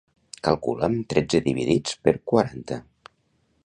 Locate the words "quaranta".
2.33-2.85